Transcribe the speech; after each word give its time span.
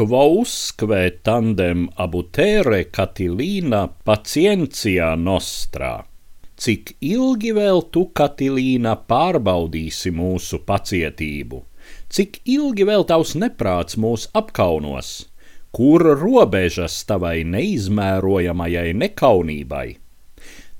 quousque 0.00 1.20
tandem 1.22 1.88
abutere 2.00 2.86
Katilīna 2.88 3.82
pacientia 4.04 5.12
nostrā. 5.16 6.06
Cik 6.56 6.94
ilgi 7.04 7.52
vēl 7.56 7.82
tu, 7.92 8.06
Katilīna, 8.16 8.94
pārbaudīsi 9.10 10.12
mūsu 10.16 10.62
pacietību? 10.64 11.60
Cik 12.08 12.40
ilgi 12.48 12.86
vēl 12.88 13.04
tavs 13.08 13.34
neprāts 13.36 13.98
mūs 14.00 14.28
apkaunos? 14.36 15.10
Kur 15.70 16.06
robežas 16.16 16.96
tavai 17.04 17.42
neizmērojamajai 17.44 18.94
nekaunībai? 19.04 19.88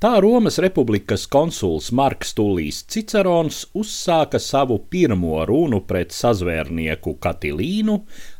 Tā 0.00 0.14
Romas 0.24 0.56
republikas 0.64 1.26
konsuls 1.28 1.90
Marks 1.92 2.30
Tulijs 2.32 2.78
Cicerons 2.88 3.56
uzsāka 3.76 4.38
savu 4.40 4.78
pirmo 4.88 5.42
runu 5.44 5.82
pret 5.84 6.14
sazvērnieku 6.16 7.18
Katilīnu 7.20 7.98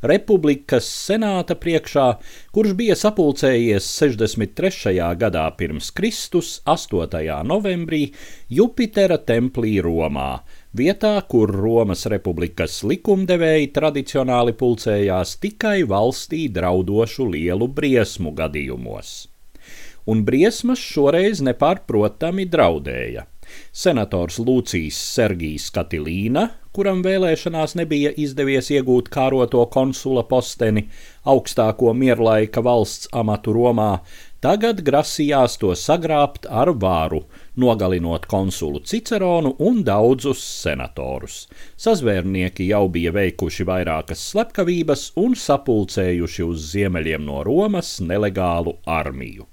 republikas 0.08 0.86
senāta 0.88 1.58
priekšā, 1.60 2.06
kurš 2.56 2.72
bija 2.78 2.96
sapulcējies 2.96 3.90
63. 3.92 4.94
gadā 5.20 5.42
pirms 5.58 5.90
Kristus 5.92 6.54
8. 6.64 7.26
novembrī 7.50 8.06
Jupitera 8.48 9.18
templī 9.20 9.74
Romā, 9.84 10.30
vietā, 10.72 11.12
kur 11.28 11.52
Romas 11.52 12.06
republikas 12.08 12.78
likumdevēji 12.88 13.68
tradicionāli 13.76 14.56
pulcējās 14.56 15.36
tikai 15.44 15.82
valstī 15.92 16.46
draudošu 16.56 17.28
lielu 17.36 17.68
briesmu 17.68 18.32
gadījumos 18.40 19.12
un 20.06 20.24
briesmas 20.24 20.80
šoreiz 20.80 21.42
nepārprotami 21.44 22.48
draudēja. 22.50 23.26
Senators 23.72 24.38
Lūcijs 24.38 24.96
Sergijs 25.14 25.68
Katilīna, 25.74 26.46
kuram 26.76 27.02
vēlēšanās 27.02 27.74
nebija 27.80 28.12
izdevies 28.24 28.70
iegūt 28.70 29.10
kāroto 29.10 29.64
konsula 29.74 30.22
posteni, 30.30 30.86
augstāko 31.26 31.94
mierlaika 32.02 32.62
valsts 32.62 33.10
amatu 33.22 33.54
Romā, 33.56 33.90
tagad 34.44 34.84
grasījās 34.86 35.58
to 35.60 35.74
sagrābt 35.76 36.46
ar 36.62 36.72
vāru, 36.84 37.24
nogalinot 37.58 38.26
konsulu 38.30 38.84
Ciceronu 38.86 39.56
un 39.58 39.82
daudzus 39.84 40.42
senatorus. 40.62 41.44
Sazvērnieki 41.76 42.70
jau 42.70 42.86
bija 42.88 43.14
veikuši 43.18 43.66
vairākas 43.68 44.26
slepkavības 44.32 45.10
un 45.20 45.38
sapulcējuši 45.46 46.50
uz 46.50 46.68
ziemeļiem 46.74 47.26
no 47.26 47.42
Romas 47.46 47.98
nelegālu 48.04 48.78
armiju 49.00 49.50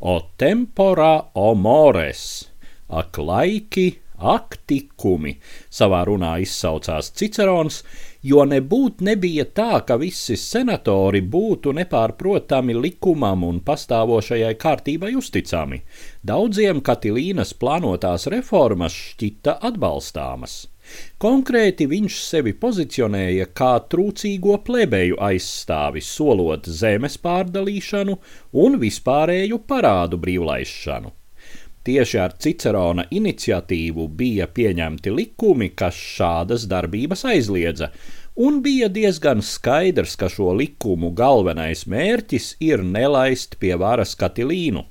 o 0.00 0.20
tempora 0.36 1.30
o 1.34 1.54
mores, 1.54 2.50
ak 2.88 3.18
laiki, 3.18 3.88
ak 4.16 4.56
tikumi, 4.66 5.34
savā 5.68 6.02
runā 6.08 6.36
izsaucās 6.40 7.10
Cicerons, 7.16 7.82
jo 8.24 8.44
nebūt 8.48 9.02
nebija 9.04 9.44
tā, 9.44 9.82
ka 9.86 9.98
visi 10.00 10.36
senatori 10.40 11.20
būtu 11.20 11.74
nepārprotami 11.76 12.76
likumam 12.76 13.44
un 13.44 13.60
pastāvošajai 13.60 14.54
kārtībai 14.60 15.12
uzticami. 15.20 15.82
Daudziem 16.24 16.80
Katilīnas 16.80 17.52
plānotās 17.60 18.26
reformas 18.32 18.96
šķita 18.96 19.58
atbalstāmas. 19.68 20.64
Konkrēti 21.22 21.86
viņš 21.90 22.16
sevi 22.22 22.52
pozicionēja 22.60 23.50
kā 23.56 23.74
trūcīgo 23.92 24.58
plebeju 24.66 25.20
aizstāvi, 25.28 26.02
solot 26.04 26.68
zemes 26.68 27.16
pārdalīšanu 27.22 28.18
un 28.64 28.80
vispārēju 28.82 29.62
parādu 29.68 30.20
brīvlaišanu. 30.22 31.12
Tieši 31.86 32.18
ar 32.18 32.32
Cicerona 32.42 33.04
iniciatīvu 33.14 34.08
bija 34.20 34.48
pieņemti 34.50 35.12
likumi, 35.14 35.68
kas 35.70 35.94
šādas 36.16 36.64
darbības 36.66 37.22
aizliedza, 37.30 37.92
un 38.36 38.58
bija 38.64 38.88
diezgan 38.90 39.42
skaidrs, 39.42 40.16
ka 40.18 40.26
šo 40.32 40.50
likumu 40.58 41.12
galvenais 41.14 41.84
mērķis 41.86 42.56
ir 42.66 42.82
nelaist 42.82 43.54
pie 43.62 43.76
varas 43.78 44.16
Katilīnu. 44.18 44.82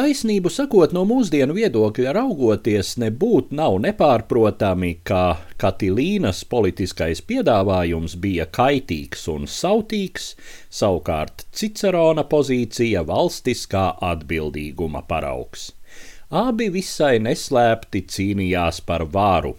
Taisnību 0.00 0.48
sakot, 0.48 0.94
no 0.96 1.02
mūsdienu 1.04 1.52
viedokļa 1.52 2.14
raugoties, 2.16 2.94
nebūtu 3.02 3.52
nav 3.58 3.74
nepārprotami, 3.84 4.94
ka 5.04 5.24
Katilīnas 5.60 6.40
politiskais 6.48 7.20
piedāvājums 7.28 8.14
bija 8.22 8.46
kaitīgs 8.48 9.26
un 9.28 9.44
sautīgs, 9.44 10.30
savukārt 10.72 11.44
Cicerona 11.52 12.24
pozīcija 12.30 13.04
valstiskā 13.10 13.84
atbildīguma 14.14 15.04
paraugs. 15.10 15.68
Abi 16.32 16.70
visai 16.72 17.18
neslēpti 17.20 18.06
cīnījās 18.08 18.80
par 18.88 19.04
varu, 19.04 19.58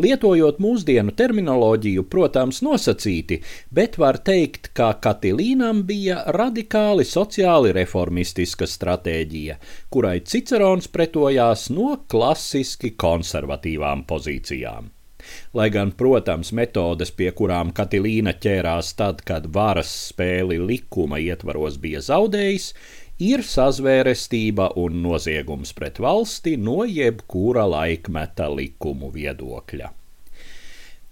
Lietojot 0.00 0.60
mūsdienu 0.62 1.14
terminoloģiju, 1.18 2.06
protams, 2.12 2.62
nosacīti, 2.66 3.40
bet 3.74 3.98
var 4.00 4.20
teikt, 4.24 4.72
ka 4.78 4.92
Katilīnam 5.04 5.84
bija 5.88 6.22
radikāli 6.36 7.06
sociāli 7.08 7.74
reformistiska 7.76 8.68
stratēģija, 8.70 9.60
kurai 9.90 10.20
Cicerons 10.24 10.88
pretojās 10.88 11.68
no 11.74 11.96
klasiski 12.08 12.94
konservatīvām 13.00 14.06
pozīcijām. 14.08 14.93
Lai 15.54 15.70
gan, 15.74 15.92
protams, 15.96 16.52
metodes, 16.56 17.12
pie 17.14 17.30
kurām 17.36 17.72
Katilīna 17.76 18.34
ķērās 18.40 18.92
tad, 18.98 19.24
kad 19.28 19.48
varas 19.54 19.90
spēli 20.10 20.60
likuma 20.60 21.20
ietvaros 21.22 21.80
bija 21.82 22.02
zaudējis, 22.04 22.70
ir 23.22 23.44
sazvērestība 23.46 24.72
un 24.80 25.02
noziegums 25.02 25.74
pret 25.74 26.00
valsti 26.02 26.56
no 26.56 26.82
jebkura 26.84 27.68
laikmeta 27.70 28.48
likumu 28.50 29.12
viedokļa. 29.14 29.92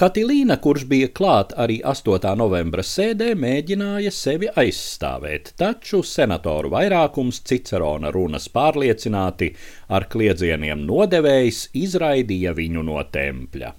Katilīna, 0.02 0.56
kurš 0.58 0.82
bija 0.90 1.08
klāt 1.14 1.52
arī 1.62 1.76
8. 1.86 2.24
novembra 2.34 2.82
sēdē, 2.82 3.36
mēģināja 3.38 4.10
sevi 4.10 4.48
aizstāvēt, 4.48 5.52
taču 5.60 6.00
senatoru 6.02 6.72
vairākums 6.72 7.38
Cicerona 7.46 8.10
runas 8.10 8.48
pārliecināti 8.50 9.52
ar 9.92 10.08
kliedzieniem 10.10 10.82
nodevējs 10.88 11.68
izraidīja 11.84 12.56
viņu 12.56 12.82
no 12.88 12.98
tempļa. 13.14 13.70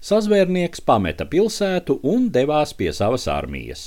Sazvērnieks 0.00 0.84
pameta 0.86 1.26
pilsētu 1.26 1.98
un 2.14 2.30
devās 2.34 2.72
pie 2.78 2.92
savas 2.96 3.28
armijas. 3.30 3.84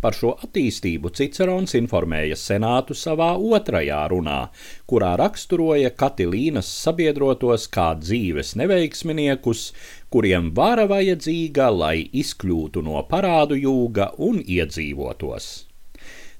Par 0.00 0.14
šo 0.14 0.34
attīstību 0.44 1.10
Cicerons 1.18 1.72
informēja 1.74 2.36
senātu 2.38 2.94
savā 2.94 3.32
otrajā 3.56 4.02
runā, 4.12 4.38
kurā 4.86 5.14
raksturoja 5.18 5.90
Katilīnas 6.02 6.68
sabiedrotos 6.84 7.66
kā 7.72 7.88
dzīves 7.98 8.54
neveiksminiekus, 8.60 9.70
kuriem 10.12 10.52
vara 10.54 10.86
vajadzīga, 10.92 11.70
lai 11.74 11.96
izkļūtu 12.24 12.84
no 12.86 13.02
parādu 13.10 13.58
jūga 13.58 14.12
un 14.28 14.38
iedzīvotos. 14.44 15.65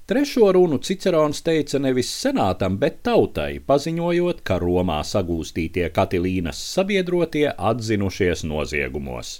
Trešo 0.07 0.51
runu 0.51 0.77
Cicerons 0.79 1.41
teica 1.43 1.79
nevis 1.83 2.07
senātam, 2.15 2.77
bet 2.79 3.01
tautai, 3.03 3.57
paziņojot, 3.59 4.37
ka 4.47 4.55
Romā 4.63 5.01
sagūstītie 5.03 5.89
Katilīnas 5.91 6.61
sabiedrotie 6.75 7.49
atzinušies 7.69 8.45
noziegumos. 8.47 9.31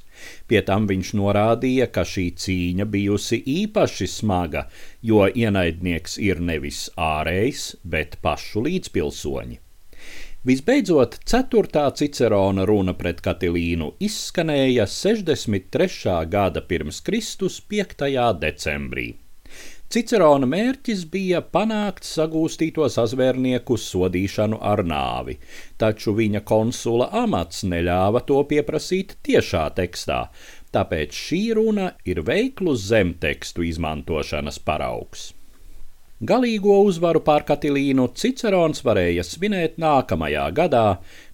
Pie 0.51 0.59
tam 0.67 0.89
viņš 0.89 1.11
norādīja, 1.15 1.85
ka 1.87 2.03
šī 2.03 2.25
cīņa 2.43 2.87
bijusi 2.95 3.39
īpaši 3.53 4.07
smaga, 4.11 4.65
jo 4.99 5.21
ienaidnieks 5.43 6.17
ir 6.19 6.41
nevis 6.49 6.81
ārējs, 7.05 7.61
bet 7.85 8.17
pašu 8.27 8.65
līdzpilsoņi. 8.65 9.61
Visbeidzot, 10.51 11.15
ceturtā 11.31 11.85
Cicerona 11.95 12.65
runa 12.67 12.91
pret 13.03 13.23
Katilīnu 13.23 13.93
izskanēja 14.09 14.89
63. 14.97 16.17
gada 16.35 16.65
pirms 16.73 16.99
Kristus 17.07 17.61
5. 17.71 18.03
decembrī. 18.43 19.07
Cicerona 19.87 20.43
mērķis 20.51 21.05
bija 21.07 21.39
panākt 21.39 22.03
sagūstīto 22.03 22.89
sazvērnieku 22.91 23.77
sodīšanu 23.79 24.59
ar 24.59 24.81
nāvi, 24.83 25.37
taču 25.79 26.11
viņa 26.17 26.41
konsula 26.49 27.07
amats 27.21 27.63
neļāva 27.63 28.19
to 28.27 28.41
pieprasīt 28.49 29.15
tiešā 29.23 29.63
tekstā, 29.79 30.19
tāpēc 30.75 31.15
šī 31.15 31.41
runa 31.55 31.87
ir 32.03 32.19
veiklu 32.27 32.75
zemtekstu 32.75 33.63
izmantošanas 33.69 34.59
paraugs. 34.59 35.29
Galīgo 36.19 36.81
uzvaru 36.83 37.23
pār 37.23 37.47
Katilīnu 37.47 38.11
Cicerons 38.19 38.83
varēja 38.83 39.23
svinēt 39.23 39.79
nākamajā 39.79 40.47
gadā, 40.59 40.87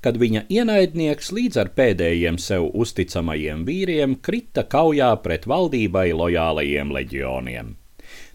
kad 0.06 0.22
viņa 0.22 0.46
ienaidnieks 0.54 1.34
līdz 1.34 1.64
ar 1.64 1.74
pēdējiem 1.74 2.38
sev 2.38 2.70
uzticamajiem 2.70 3.66
vīriem 3.66 4.20
krita 4.22 4.70
kaujā 4.70 5.16
pret 5.26 5.50
valdībai 5.50 6.12
lojālajiem 6.14 6.94
leģioniem. 6.94 7.80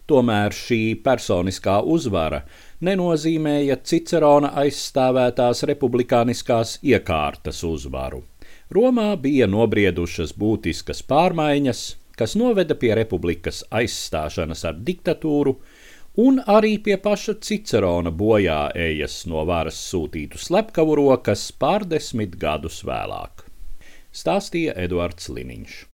Tomēr 0.09 0.55
šī 0.55 0.97
personiskā 1.05 1.75
uzvara 1.85 2.39
nenozīmēja 2.81 3.75
Cicerona 3.85 4.49
aizstāvētās 4.57 5.61
republikāniskās 5.69 6.79
iekārtas 6.81 7.59
uzvaru. 7.67 8.23
Romā 8.73 9.11
bija 9.21 9.45
nobriedušas 9.49 10.33
būtiskas 10.37 11.03
pārmaiņas, 11.11 11.83
kas 12.17 12.33
noveda 12.41 12.77
pie 12.77 12.95
republikas 12.97 13.61
aizstāšanas 13.69 14.65
ar 14.69 14.81
diktatūru, 14.89 15.55
un 16.25 16.41
arī 16.57 16.75
pie 16.87 16.97
paša 17.05 17.37
Cicerona 17.45 18.09
bojā 18.09 18.59
ejas 18.87 19.21
no 19.29 19.45
varas 19.45 19.77
sūtītu 19.91 20.41
slepkavu 20.41 20.97
rokas 21.03 21.45
pārdesmit 21.61 22.33
gadus 22.41 22.81
vēlāk. 22.85 23.45
Stāstīja 24.09 24.73
Eduards 24.87 25.29
Liniņš. 25.29 25.79